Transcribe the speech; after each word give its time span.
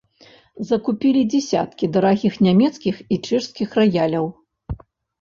Закупілі 0.69 1.21
дзясяткі 1.33 1.85
дарагіх 1.99 2.33
нямецкіх 2.49 2.95
і 3.13 3.23
чэшскіх 3.29 3.69
раяляў. 3.85 4.25